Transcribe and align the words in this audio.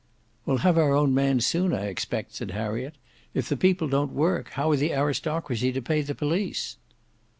"We'll 0.47 0.57
have 0.65 0.79
our 0.79 0.95
own 0.95 1.13
man 1.13 1.41
soon, 1.41 1.75
I 1.75 1.85
expect," 1.85 2.33
said 2.33 2.49
Harriet. 2.49 2.95
"If 3.35 3.47
the 3.49 3.55
people 3.55 3.87
don't 3.87 4.13
work, 4.13 4.49
how 4.53 4.71
are 4.71 4.75
the 4.75 4.93
aristocracy 4.95 5.71
to 5.71 5.79
pay 5.79 6.01
the 6.01 6.15
police?" 6.15 6.77